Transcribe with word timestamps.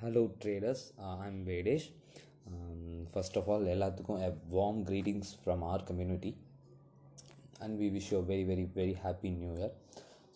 Hello 0.00 0.20
traders 0.44 0.82
I'm 1.22 1.40
Vedesh 1.46 1.86
first 3.10 3.36
of 3.36 3.48
all 3.50 3.66
எல்லாத்துக்கும் 3.66 4.20
a 4.20 4.30
warm 4.50 4.78
greetings 4.84 5.30
from 5.40 5.62
our 5.62 5.82
community 5.82 6.30
and 7.58 7.74
we 7.80 7.88
wish 7.90 8.08
you 8.12 8.20
very 8.26 8.44
very 8.46 8.64
very 8.74 8.94
happy 9.02 9.30
new 9.36 9.50
year 9.54 9.74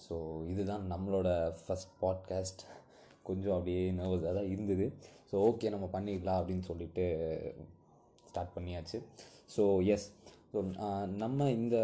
so 0.09 0.17
இதுதான் 0.49 0.85
நம்மளோட 0.91 1.29
first 1.61 1.95
podcast 2.01 2.65
கொஞ்சம் 3.23 3.53
அப்படியே 3.53 3.93
நர்வஸாக 3.93 4.35
தான் 4.35 4.51
இருந்தது 4.51 4.89
so 5.31 5.35
okay 5.45 5.71
நம்ம 5.71 5.89
பண்ணிடலாம் 5.93 6.41
அப்படின்னு 6.41 6.67
சொல்லிட்டு 6.67 7.07
ஸ்டார்ட் 8.27 8.55
பண்ணியாச்சு 8.57 9.01
ஸோ 9.57 9.65
எஸ் 9.87 10.07
ஸோ 10.55 10.61
நம்ம 11.23 11.47
இந்த 11.51 11.77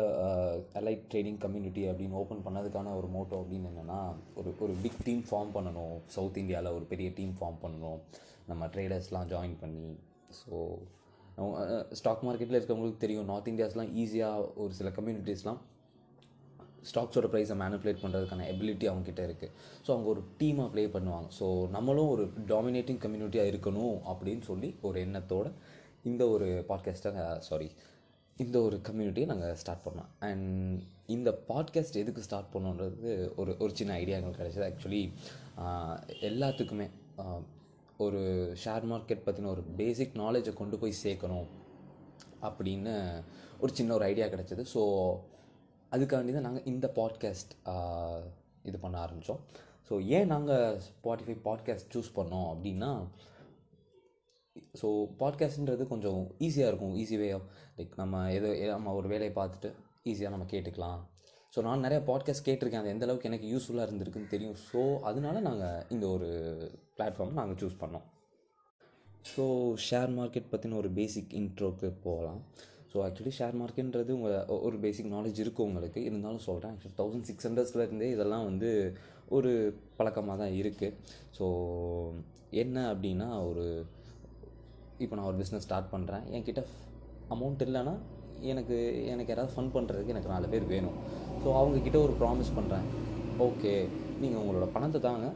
அலைட் 0.81 1.07
ட்ரேடிங் 1.13 1.39
கம்யூனிட்டி 1.45 1.83
அப்படின்னு 1.91 2.19
ஓப்பன் 2.21 2.43
பண்ணதுக்கான 2.45 2.93
ஒரு 2.99 3.09
மோட்டோ 3.15 3.39
அப்படின்னு 3.43 3.71
என்னென்னா 3.71 3.97
ஒரு 4.39 4.51
ஒரு 4.65 4.75
பிக் 4.85 5.01
டீம் 5.07 5.23
ஃபார்ம் 5.31 5.51
பண்ணணும். 5.57 5.97
சவுத் 6.17 6.39
இந்தியாவில் 6.43 6.77
ஒரு 6.77 6.85
பெரிய 6.93 7.09
டீம் 7.17 7.33
ஃபார்ம் 7.41 7.59
பண்ணணும். 7.65 7.99
நம்ம 8.51 8.69
ட்ரேடர்ஸ்லாம் 8.75 9.27
ஜாயின் 9.33 9.57
பண்ணி 9.63 9.89
ஸோ 10.41 10.55
ஸ்டாக் 11.99 12.25
மார்க்கெட்டில் 12.29 12.59
இருக்கவங்களுக்கு 12.59 13.05
தெரியும். 13.07 13.29
நார்த் 13.33 13.51
இந்தியாஸ்லாம் 13.55 13.93
ஈஸியாக 14.05 14.47
ஒரு 14.63 14.73
சில 14.79 14.89
கம்யூனிட்டிஸ்லாம் 15.01 15.61
ஸ்டாக்ஸோட 16.91 17.27
ப்ரைஸை 17.35 17.57
மேனிப்புலேட் 17.65 18.03
பண்ணுறதுக்கான 18.05 18.49
எபிலிட்டி 18.55 18.87
அவங்கக்கிட்ட 18.91 19.23
இருக்குது 19.29 19.53
ஸோ 19.85 19.89
அவங்க 19.95 20.09
ஒரு 20.15 20.23
டீமாக 20.41 20.69
ப்ளே 20.75 20.85
பண்ணுவாங்க. 20.97 21.29
ஸோ 21.41 21.47
நம்மளும் 21.77 22.11
ஒரு 22.15 22.27
டாமினேட்டிங் 22.55 23.03
கம்யூனிட்டியாக 23.07 23.53
இருக்கணும் 23.53 23.97
அப்படின்னு 24.13 24.45
சொல்லி 24.53 24.71
ஒரு 24.89 24.99
எண்ணத்தோடு 25.07 25.53
இந்த 26.11 26.25
ஒரு 26.35 26.47
பாட்காஸ்ட்டை 26.69 27.13
சாரி 27.49 27.71
இந்த 28.37 28.57
ஒரு 28.61 28.77
கம்யூனிட்டியை 28.89 29.27
நாங்கள் 29.27 29.57
ஸ்டார்ட் 29.57 29.85
பண்ணோம். 29.87 30.11
அண்ட் 30.21 30.81
இந்த 31.07 31.31
பாட்காஸ்ட் 31.49 32.01
எதுக்கு 32.03 32.23
ஸ்டார்ட் 32.23 32.53
பண்ணோன்றது 32.55 33.11
ஒரு 33.37 33.53
ஒரு 33.59 33.73
சின்ன 33.75 33.93
ஐடியா 33.93 34.19
எங்களுக்கு 34.19 34.43
கிடச்சிது. 34.43 34.69
ஆக்சுவலி 34.71 35.03
எல்லாத்துக்குமே 36.29 36.87
ஒரு 37.97 38.21
ஷேர் 38.65 38.87
மார்க்கெட் 38.93 39.27
பற்றின 39.27 39.51
ஒரு 39.55 39.63
பேசிக் 39.77 40.15
நாலேஜை 40.15 40.53
கொண்டு 40.53 40.79
போய் 40.79 41.01
சேர்க்கணும் 41.05 41.49
அப்படின்னு 42.43 42.95
ஒரு 43.59 43.73
சின்ன 43.75 43.95
ஒரு 43.95 44.05
ஐடியா 44.05 44.27
கிடச்சிது. 44.27 44.65
ஸோ 44.75 44.83
அதுக்காண்டி 45.93 46.33
தான் 46.33 46.49
நாங்கள் 46.49 46.69
இந்த 46.73 46.87
பாட்காஸ்ட் 46.97 47.53
இது 48.63 48.79
பண்ண 48.79 48.97
ஆரம்பித்தோம் 49.05 49.43
ஸோ 49.89 49.95
ஏன் 50.17 50.27
நாங்கள் 50.27 50.81
ஸ்பாட்டிஃபை 50.87 51.37
பாட்காஸ்ட் 51.45 51.93
சூஸ் 51.95 52.17
பண்ணோம் 52.17 52.49
அப்படின்னா 52.49 52.91
ஸோ 54.81 54.89
பாட்காஸ்ட்ன்றது 55.21 55.85
கொஞ்சம் 55.93 56.21
ஈஸியாக 56.47 56.71
இருக்கும். 56.73 56.95
ஈஸி 57.03 57.17
வே 57.23 57.29
லைக் 57.79 57.95
நம்ம 58.03 58.23
எதோ 58.37 58.51
நம்ம 58.75 58.95
ஒரு 59.01 59.09
வேலையை 59.13 59.33
பார்த்துட்டு 59.41 59.71
ஈஸியாக 60.13 60.35
நம்ம 60.35 60.47
கேட்டுக்கலாம். 60.53 61.01
ஸோ 61.55 61.61
நான் 61.67 61.85
நிறையா 61.87 62.01
பாட்காஸ்ட் 62.11 62.47
கேட்டிருக்கேன். 62.49 62.83
அது 62.83 62.95
எந்தளவுக்கு 62.95 63.29
எனக்கு 63.31 63.47
யூஸ்ஃபுல்லாக 63.53 63.89
இருந்திருக்குன்னு 63.89 64.33
தெரியும். 64.35 64.57
ஸோ 64.71 64.81
அதனால 65.11 65.41
நாங்கள் 65.49 65.85
இந்த 65.95 66.07
ஒரு 66.17 66.29
பிளாட்ஃபார்ம் 66.97 67.39
நாங்கள் 67.41 67.61
சூஸ் 67.63 67.81
பண்ணோம். 67.83 68.07
ஸோ 69.33 69.45
ஷேர் 69.87 70.13
மார்க்கெட் 70.19 70.53
பற்றின 70.53 70.77
ஒரு 70.83 70.91
பேசிக் 70.99 71.33
இன்ட்ரோக்கு 71.41 71.89
போகலாம். 72.07 72.43
ஸோ 72.93 72.99
ஆக்சுவலி 73.07 73.33
ஷேர் 73.39 73.57
மார்க்கெட்ன்றது 73.61 74.11
உங்கள் 74.11 74.61
ஒரு 74.67 74.77
பேசிக் 74.85 75.13
நாலேஜ் 75.17 75.41
இருக்குது 75.45 75.67
உங்களுக்கு. 75.69 76.01
இருந்தாலும் 76.09 76.47
சொல்கிறேன் 76.49 76.73
ஆக்சுவலி 76.75 76.97
தௌசண்ட் 77.01 77.29
சிக்ஸ் 77.31 77.47
ஹண்ட்ரட்ஸ்லேருந்தே 77.49 78.09
இதெல்லாம் 78.15 78.47
வந்து 78.51 78.71
ஒரு 79.37 79.51
பழக்கமாக 79.99 80.39
தான் 80.43 80.55
இருக்குது 80.61 80.97
ஸோ 81.39 81.47
என்ன 82.63 82.77
அப்படின்னா 82.95 83.29
ஒரு 83.51 83.67
இப்போ 85.05 85.15
நான் 85.17 85.29
ஒரு 85.31 85.39
பிஸ்னஸ் 85.43 85.65
ஸ்டார்ட் 85.67 85.93
பண்ணுறேன் 85.95 86.25
என்கிட்ட 86.37 86.63
அமௌண்ட் 87.35 87.63
இல்லைன்னா 87.67 87.95
எனக்கு 88.53 88.77
எனக்கு 89.13 89.31
யாராவது 89.33 89.55
ஃபன் 89.55 89.73
பண்ணுறதுக்கு 89.77 90.13
எனக்கு 90.15 90.33
நாலு 90.35 90.47
பேர் 90.53 90.67
வேணும். 90.75 90.97
ஸோ 91.43 91.49
அவங்கக்கிட்ட 91.61 91.99
ஒரு 92.07 92.15
ப்ராமிஸ் 92.21 92.53
பண்ணுறேன் 92.59 92.87
ஓகே 93.47 93.73
நீங்கள் 94.23 94.41
உங்களோட 94.43 94.67
பணத்தை 94.77 95.01
தாங்க. 95.09 95.27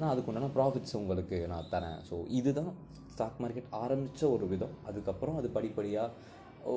நான் 0.00 0.10
அதுக்கு 0.12 0.30
உண்டான 0.30 0.50
ப்ராஃபிட்ஸ் 0.56 0.96
உங்களுக்கு 1.00 1.38
நான் 1.52 1.70
தரேன். 1.74 1.98
ஸோ 2.08 2.16
இதுதான் 2.38 2.72
ஸ்டாக் 3.12 3.40
மார்க்கெட் 3.42 3.72
ஆரம்பித்த 3.82 4.22
ஒரு 4.36 4.46
விதம். 4.52 4.74
அதுக்கப்புறம் 4.88 5.38
அது 5.40 5.48
படிப்படியாக 5.56 6.10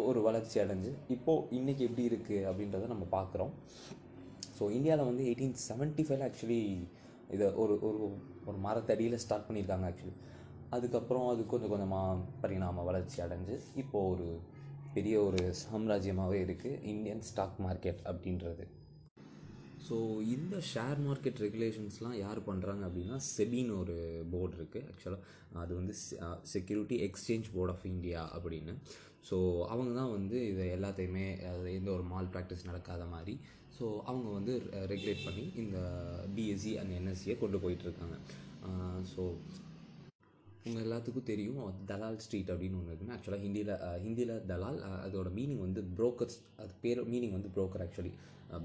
ஒரு 0.09 0.19
வளர்ச்சி 0.27 0.57
அடைஞ்சு 0.63 0.91
இப்போது 1.15 1.43
இன்றைக்கி 1.57 1.83
எப்படி 1.87 2.03
இருக்குது 2.11 2.45
அப்படின்றத 2.49 2.87
நம்ம 2.93 3.05
பார்க்குறோம் 3.17 3.51
ஸோ 4.57 4.65
இந்தியாவில் 4.77 5.09
வந்து 5.09 5.23
எயிட்டீன் 5.29 5.57
செவன்ட்டி 5.67 6.03
ஃபைவ்ல 6.05 6.27
ஆக்சுவலி 6.29 6.61
இதை 7.35 7.47
ஒரு 7.61 7.73
ஒரு 7.87 7.99
ஒரு 8.49 8.57
மரத்தடியில் 8.65 9.21
ஸ்டார்ட் 9.23 9.47
பண்ணியிருக்காங்க 9.47 9.87
ஆக்சுவலி 9.89 10.15
அதுக்கப்புறம் 10.75 11.27
அது 11.33 11.41
கொஞ்சம் 11.51 11.71
கொஞ்சமாக 11.73 12.23
பரிணாம 12.43 12.83
வளர்ச்சி 12.87 13.17
அடைஞ்சு 13.25 13.55
இப்போது 13.81 14.07
ஒரு 14.13 14.27
பெரிய 14.95 15.15
ஒரு 15.27 15.41
சாம்ராஜ்யமாகவே 15.63 16.39
இருக்குது 16.45 16.79
இந்தியன் 16.93 17.23
ஸ்டாக் 17.29 17.57
மார்க்கெட் 17.65 18.01
அப்படின்றது. 18.11 18.63
ஸோ 19.87 19.95
இந்த 20.35 20.55
ஷேர் 20.69 20.99
மார்க்கெட் 21.07 21.41
ரெகுலேஷன்ஸ்லாம் 21.45 22.15
யார் 22.23 22.39
பண்ணுறாங்க 22.47 22.83
அப்படின்னா 22.87 23.17
செபின்னு 23.33 23.75
ஒரு 23.81 23.95
போர்டு 24.31 24.55
இருக்குது 24.59 24.87
ஆக்சுவலாக 24.91 25.59
அது 25.63 25.73
வந்து 25.79 25.93
security 26.53 26.97
exchange 27.07 27.47
board 27.53 27.73
of 27.73 27.85
India 27.93 28.23
அப்படின்னு. 28.37 28.73
ஸோ 29.29 29.37
அவங்க 29.73 29.91
தான் 29.99 30.13
வந்து 30.17 30.37
இதை 30.51 30.65
எல்லாத்தையுமே 30.77 31.25
அது 31.51 31.69
எந்த 31.79 31.89
ஒரு 31.97 32.05
மால் 32.11 32.31
ப்ராக்டிஸ் 32.33 32.67
நடக்காத 32.69 33.05
மாதிரி 33.13 33.35
ஸோ 33.77 33.85
அவங்க 34.09 34.27
வந்து 34.37 34.53
ரெகுலேட் 34.91 35.25
பண்ணி 35.27 35.45
இந்த 35.63 35.77
பிஎஸ்சி 36.35 36.73
அண்ட் 36.81 36.93
என்எஸ்சியை 36.99 37.35
கொண்டு 37.43 37.57
போயிட்டுருக்காங்க 37.63 38.17
ஸோ 39.13 39.23
உங்கள் 40.67 40.85
எல்லாத்துக்கும் 40.85 41.29
தெரியும் 41.31 41.59
தலால் 41.91 42.19
ஸ்ட்ரீட் 42.25 42.51
அப்படின்னு 42.53 42.77
ஒன்று 42.79 42.91
இருக்குன்னு 42.91 43.15
ஆக்சுவலாக 43.17 43.43
ஹிந்தியில் 43.45 43.73
ஹிந்தியில் 44.05 44.33
தலால் 44.51 44.79
அதோட 45.05 45.29
மீனிங் 45.37 45.63
வந்து 45.67 45.81
புரோக்கர்ஸ் 45.99 46.37
அது 46.63 46.73
பேர் 46.83 47.01
மீனிங் 47.13 47.35
வந்து 47.37 47.51
புரோக்கர் 47.57 47.83
ஆக்சுவலி 47.85 48.13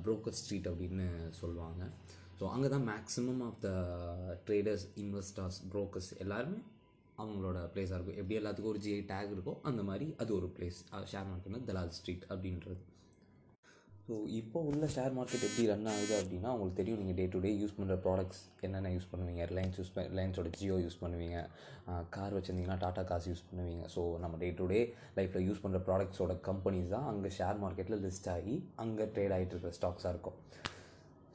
புரோக்கர் 0.05 0.37
ஸ்ட்ரீட் 0.41 0.69
அப்படின்னு 0.73 1.07
சொல்லுவாங்க. 1.41 1.83
ஸோ 2.39 2.45
அங்கே 2.55 2.69
தான் 2.75 2.87
maximum 2.93 3.43
of 3.49 3.59
the 3.67 3.71
traders 4.47 4.87
investors 5.03 5.59
brokers 5.73 6.11
எல்லாருமே 6.25 6.61
அவங்களோட 7.23 7.59
பிளேஸாக 7.75 7.97
இருக்கும். 7.99 8.19
எப்படி 8.21 8.39
எல்லாத்துக்கும் 8.41 8.73
ஒரு 8.75 8.81
ஜிஐ 8.85 9.03
டேக் 9.13 9.33
இருக்கோ 9.35 9.55
அந்த 9.71 9.83
மாதிரி 9.89 10.07
அது 10.23 10.31
ஒரு 10.39 10.49
பிளேஸ் 10.57 10.79
ஷேர் 11.13 11.29
மார்க்கெட்னா 11.31 11.61
தலால் 11.71 11.95
ஸ்ட்ரீட் 11.99 12.25
அப்படின்றது. 12.33 12.81
ஸோ 14.07 14.15
இப்போ 14.39 14.59
உள்ள 14.69 14.85
ஷேர் 14.95 15.13
மார்க்கெட் 15.17 15.45
எப்படி 15.49 15.65
ரன் 15.71 15.89
ஆகுது 15.91 16.15
அப்படின்னா 16.21 16.49
உங்களுக்கு 16.55 16.79
தெரியும் 16.79 17.01
நீங்கள் 17.01 17.17
டே 17.19 17.25
டு 17.35 17.41
டே 17.45 17.51
யூஸ் 17.61 17.75
பண்ணுற 17.77 17.97
ப்ராடக்ட்ஸ் 18.07 18.41
என்னென்ன 18.67 18.91
யூஸ் 18.95 19.07
பண்ணுவீங்க? 19.13 19.43
ரிலையன்ஸ் 19.51 19.77
யூஸ் 19.81 19.93
பண்ண 19.95 20.05
ரிலையன்ஸோட 20.15 20.51
ஜியோ 20.61 20.77
யூஸ் 20.85 20.99
பண்ணுவீங்க. 21.03 21.37
கார் 22.15 22.35
வச்சுருந்தீங்கன்னா 22.37 22.79
டாட்டா 22.85 23.03
காசு 23.11 23.27
யூஸ் 23.33 23.45
பண்ணுவீங்க. 23.51 23.85
ஸோ 23.95 24.03
நம்ம 24.23 24.39
டே 24.43 24.49
டு 24.61 24.65
டே 24.73 24.81
லைஃப்பில் 25.19 25.47
யூஸ் 25.49 25.63
பண்ணுற 25.65 25.81
ப்ராடக்ட்ஸோட 25.89 26.35
கம்பெனிஸ் 26.49 26.91
தான் 26.95 27.07
அங்கே 27.13 27.31
ஷேர் 27.39 27.61
மார்க்கெட்டில் 27.65 28.03
லிஸ்ட் 28.07 28.29
ஆகி 28.35 28.57
அங்கே 28.85 29.07
ட்ரேட் 29.15 29.35
ஆகிட்டு 29.37 29.55
இருக்கிற 29.57 29.73
ஸ்டாக்ஸாக 29.79 30.15
இருக்கும். 30.15 30.39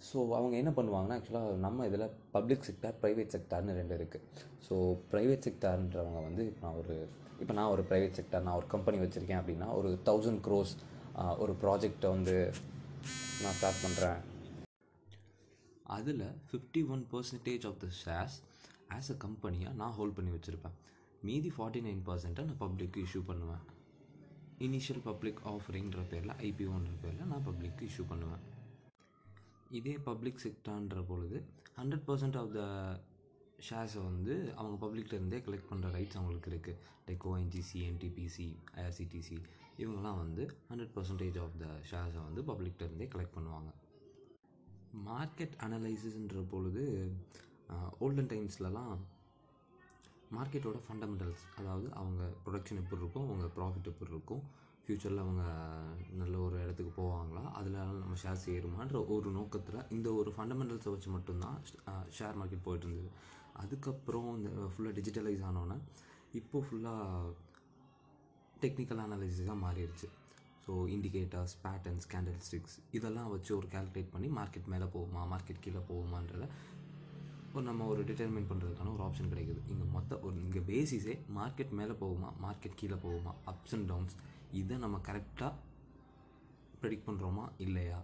ஸோ 0.09 0.17
அவங்க 0.39 0.53
என்ன 0.61 0.73
பண்ணுவாங்கன்னா 0.79 1.19
ஆக்சுவலாக 1.19 1.55
நம்ம 1.67 1.87
இதில் 1.91 2.05
பப்ளிக் 2.35 2.67
செக்டார் 2.69 2.99
ப்ரைவேட் 3.03 3.33
செக்டார்னு 3.37 3.77
ரெண்டு 3.79 3.95
இருக்குது 3.99 4.25
ஸோ 4.67 4.75
ப்ரைவேட் 5.13 5.47
செக்டார்ன்றவங்க 5.47 6.19
வந்து 6.27 6.43
நான் 6.65 6.77
ஒரு 6.81 6.95
இப்போ 7.41 7.53
நான் 7.61 7.71
ஒரு 7.77 7.83
ப்ரைவேட் 7.89 8.19
செக்டார் 8.19 8.45
நான் 8.49 8.59
ஒரு 8.61 8.69
கம்பெனி 8.75 8.99
வச்சுருக்கேன் 9.05 9.41
அப்படின்னா 9.41 9.69
ஒரு 9.79 9.89
தௌசண்ட் 10.11 10.43
க்ரோஸ் 10.47 10.75
ஒரு 11.43 11.53
ப்ராஜெக்டை 11.61 12.09
வந்து 12.15 12.35
நான் 13.43 13.55
ஸ்டார்ட் 13.59 13.83
பண்ணுறேன் 13.85 14.19
அதில் 15.95 16.25
fifty 16.47 16.81
one 16.93 17.03
percentage 17.13 17.65
of 17.69 17.79
the 17.83 17.87
shares 18.01 18.37
as 18.95 19.09
a 19.13 19.17
கம்பெனியாக 19.25 19.77
நான் 19.81 19.95
ஹோல்ட் 19.97 20.15
பண்ணி 20.17 20.31
வச்சுருப்பேன். 20.35 20.75
மீதி 21.27 21.49
ஃபார்ட்டி 21.55 21.81
நைன் 21.87 22.03
பர்சன்ட்டை 22.09 22.43
நான் 22.49 22.61
பப்ளிக்கு 22.65 23.03
இஷ்யூ 23.07 23.21
பண்ணுவேன். 23.29 23.63
இனிஷியல் 24.65 25.03
பப்ளிக் 25.09 25.41
ஆஃபரிங்கிற 25.53 26.03
பேரில் 26.11 26.35
ஐபிஓன்ற 26.49 26.93
பேரில் 27.03 27.29
நான் 27.31 27.45
பப்ளிக்கு 27.49 27.87
இஷ்யூ 27.89 28.05
பண்ணுவேன். 28.11 28.43
இதே 29.79 29.95
பப்ளிக் 30.09 30.43
செக்டார்ன்ற 30.45 30.99
பொழுது 31.11 31.37
ஹண்ட்ரட் 31.79 32.05
பர்சன்ட் 32.09 32.37
ஆஃப் 32.41 32.53
த 32.57 32.61
ஷேர்ஸை 33.67 34.01
வந்து 34.09 34.33
அவங்க 34.59 34.75
பப்ளிக்லேருந்தே 34.85 35.39
கலெக்ட் 35.45 35.69
பண்ணுற 35.71 35.89
ரைட்ஸ் 35.97 36.17
அவங்களுக்கு 36.19 36.51
இருக்குது 36.53 36.79
லைக் 37.07 37.25
ஓஎன்ஜிசி 37.31 37.79
என்டிபிசி 37.89 38.47
ஐஆர்சிடிசி 38.81 39.37
இவங்கெல்லாம் 39.81 40.21
வந்து 40.23 40.43
ஹண்ட்ரட் 40.69 40.93
பர்சன்டேஜ் 40.95 41.37
ஆஃப் 41.43 41.57
த 41.63 41.67
ஷேர்ஸை 41.89 42.21
வந்து 42.27 42.41
பப்ளிக்லேருந்தே 42.49 43.07
கலெக்ட் 43.13 43.37
பண்ணுவாங்க. 43.37 43.69
மார்க்கெட் 45.09 45.55
அனலைசிஸ்ன்ற 45.65 46.41
பொழுது 46.53 46.83
ஓல்டன் 48.05 48.31
டைம்ஸ்லலாம் 48.33 48.95
மார்க்கெட்டோட 50.35 50.77
ஃபண்டமெண்டல்ஸ் 50.85 51.43
அதாவது 51.59 51.87
அவங்க 51.99 52.23
ப்ரொடக்ஷன் 52.45 52.79
எப்படி 52.81 53.01
இருக்கும் 53.01 53.27
அவங்க 53.27 53.45
ப்ராஃபிட் 53.57 53.91
எப்படி 53.91 54.11
இருக்கும் 54.13 54.43
ஃப்யூச்சரில் 54.83 55.23
அவங்க 55.23 55.43
நல்ல 56.21 56.35
ஒரு 56.47 56.55
இடத்துக்கு 56.63 56.91
போவாங்களா 56.99 57.43
அதில் 57.59 57.77
நம்ம 58.01 58.17
ஷேர்ஸ் 58.23 58.45
ஏறுமான்ற 58.55 58.99
ஒரு 59.15 59.29
நோக்கத்தில் 59.37 59.87
இந்த 59.95 60.09
ஒரு 60.19 60.29
ஃபண்டமெண்டல்ஸை 60.35 60.91
வச்சு 60.93 61.09
மட்டும்தான் 61.15 61.57
ஷேர் 62.17 62.39
மார்க்கெட் 62.41 62.67
போயிட்டு 62.67 62.87
இருந்தது. 62.87 63.09
அதுக்கப்புறம் 63.63 64.29
இந்த 64.37 64.49
ஃபுல்லாக 64.71 64.95
டிஜிட்டலைஸ் 64.99 65.43
ஆனோன்னே 65.49 65.77
இப்போது 66.39 66.65
ஃபுல்லாக 66.67 67.33
டெக்னிக்கல் 68.63 69.01
அனாலிசிஸாக 69.05 69.57
மாறிடுச்சு. 69.65 70.07
So 70.63 70.73
indicators 70.93 71.53
patterns 71.65 72.07
candle 72.13 72.39
sticks 72.45 72.77
இதெல்லாம் 72.97 73.29
வச்சு 73.33 73.51
ஒரு 73.57 73.67
கேல்குலேட் 73.75 74.09
பண்ணி 74.15 74.29
மார்க்கெட் 74.39 74.67
மேலே 74.73 74.87
போகுமா 74.95 75.21
மார்க்கெட் 75.33 75.63
கீழே 75.65 75.81
போகுமான்றத 75.91 76.47
ஒரு 77.53 77.63
நம்ம 77.67 77.85
ஒரு 77.91 78.01
டிட்டர்மின் 78.09 78.49
பண்ணுறதுக்கான 78.49 78.91
ஒரு 78.95 79.03
ஆப்ஷன் 79.05 79.29
கிடைக்குது. 79.33 79.61
இங்கே 79.73 79.85
மொத்த 79.93 80.19
ஒரு 80.27 80.35
இங்கே 80.45 80.61
பேசிஸே 80.71 81.15
மார்க்கெட் 81.37 81.71
மேலே 81.79 81.93
போகுமா 82.01 82.29
மார்க்கெட் 82.45 82.79
கீழே 82.81 82.97
போகுமா 83.05 83.31
அப்ஸ் 83.51 83.75
அண்ட் 83.77 83.89
டவுன்ஸ் 83.91 84.15
இதை 84.61 84.77
நம்ம 84.83 84.97
கரெக்டாக 85.07 85.53
ப்ரெடிக்ட் 86.81 87.07
பண்ணுறோமா 87.09 87.45
இல்லையா? 87.65 87.99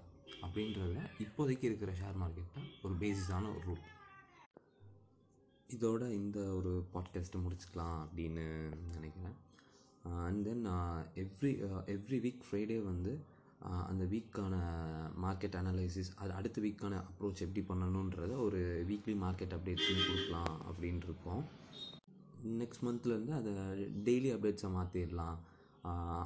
அப்படின்றத 0.46 1.02
இப்போதைக்கு 1.26 1.66
இருக்கிற 1.70 1.92
ஷேர் 2.00 2.18
மார்க்கெட்டில் 2.24 2.70
ஒரு 2.86 2.96
பேசிஸான 3.04 3.50
ஒரு 3.56 3.64
ரூல் 3.68 3.84
இதோட 5.70 6.04
இந்த 6.22 6.40
ஒரு 6.60 6.72
பாட்காஸ்ட்டை 6.94 7.42
முடிச்சுக்கலாம் 7.44 8.00
அப்படின்னு 8.06 8.46
நினைக்கிறேன். 8.96 9.38
And 10.06 10.42
then 10.48 10.66
every 11.24 11.52
every 11.96 12.18
week 12.26 12.46
Friday 12.48 12.78
வந்து 12.84 13.14
அந்த 13.90 14.04
வீக்கான 14.14 14.56
மார்க்கெட் 15.26 15.58
அனலைசிஸ் 15.60 16.10
அது 16.22 16.32
அடுத்த 16.40 16.62
வீக்கான 16.62 16.96
அப்ரோச் 17.04 17.44
எப்படி 17.46 17.62
பண்ணணுன்றத 17.70 18.32
ஒரு 18.46 18.62
வீக்லி 18.90 19.16
மார்க்கெட் 19.24 19.56
அப்டேட் 19.58 19.86
பண்ணி 19.86 20.04
கொடுக்கலாம் 20.08 20.56
அப்படின்னு 20.70 21.06
இருக்கோம். 21.10 21.44
நெக்ஸ்ட் 22.62 22.86
மந்த்லேருந்து 22.88 23.34
அதை 23.40 23.54
டெய்லி 24.08 24.30
அப்டேட்ஸை 24.36 24.70
மாற்றிடலாம் 24.78 25.38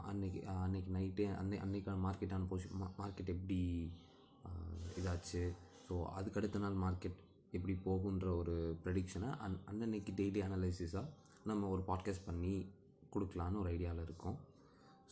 அன்னைக்கு 0.09 0.39
அன்னைக்கு 0.65 0.91
நைட்டே 0.97 1.27
அன்னை 1.35 1.59
அன்னைக்கான 1.65 2.01
மார்க்கெட்டான 2.07 2.47
பொசி 2.51 2.68
மார்க்கெட் 3.01 3.31
எப்படி 3.35 3.59
இதாச்சு. 5.00 5.44
ஸோ 5.88 5.95
அதுக்கடுத்த 6.18 6.57
நாள் 6.63 6.81
மார்க்கெட் 6.85 7.19
எப்படி 7.51 7.74
போகுன்ற 7.85 8.27
ஒரு 8.35 8.56
ப்ரெடிக்ஷனை 8.85 9.29
அன் 9.45 9.59
அன்னன்னைக்கு 9.71 10.12
டெய்லி 10.21 10.41
அனலைசிஸாக 10.47 11.06
நம்ம 11.44 11.68
ஒரு 11.68 11.83
பாட்காஸ்ட் 11.88 12.25
பண்ணி 12.25 12.56
கொடுக்கலான்னு 13.15 13.62
ஒரு 13.62 13.69
ஐடியாவில் 13.75 14.06
இருக்கோம். 14.07 14.38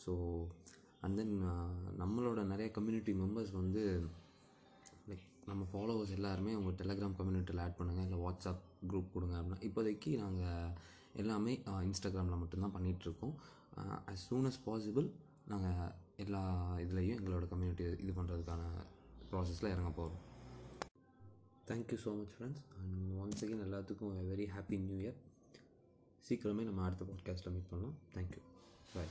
ஸோ 0.04 0.12
அண்ட் 1.04 1.18
தென் 1.18 1.34
நம்மளோட 2.02 2.40
நிறைய 2.52 2.68
கம்யூனிட்டி 2.76 3.12
மெம்பர்ஸ் 3.22 3.52
வந்து 3.52 3.82
லைக் 5.08 5.26
நம்ம 5.50 5.62
ஃபாலோவர்ஸ் 5.72 6.14
எல்லாருமே 6.18 6.52
உங்கள் 6.54 6.78
டெலகிராம் 6.80 7.18
கம்யூனிட்டியில் 7.18 7.62
ஆட் 7.64 7.78
பண்ணுங்கள் 7.80 8.06
இல்லை 8.08 8.18
வாட்ஸ்அப் 8.24 8.62
குரூப் 8.90 9.14
கொடுங்க 9.14 9.36
அப்படின்னா 9.40 9.66
இப்போதைக்கு 9.68 10.10
நாங்கள் 10.16 10.72
எல்லாமே 11.14 11.52
இன்ஸ்டாகிராமில் 11.88 12.42
மட்டும்தான் 12.42 12.74
பண்ணிகிட்ருக்கோம் 12.74 13.34
அஸ் 14.12 14.24
சூன் 14.26 14.48
அஸ் 14.50 14.62
பாசிபிள் 14.66 15.06
நாங்கள் 15.46 15.92
எல்லா 16.24 16.42
இதுலேயும் 16.84 17.18
எங்களோட 17.18 17.46
கம்யூனிட்டி 17.48 17.84
இது 18.04 18.12
பண்ணுறதுக்கான 18.12 18.62
ப்ராசஸில் 19.30 19.72
இறங்க 19.72 19.90
போகிறோம் 19.90 20.22
thank you 21.70 21.98
so 22.02 22.10
much 22.18 22.34
friends 22.34 22.62
and 22.76 23.08
once 23.22 23.42
again 23.44 23.64
எல்லாத்துக்கும் 23.66 24.14
வெரி 24.30 24.46
ஹாப்பி 24.54 24.76
நியூ 24.82 24.98
இயர் 24.98 25.18
சீக்கிரமே 26.28 26.62
நம்ம 26.62 26.84
அடுத்த 26.84 27.04
பாட்காஸ்ட்டில் 27.04 27.52
மீட் 27.52 27.68
பண்ணலாம். 27.70 27.96
Thank you 28.14 28.42
bye 28.94 29.06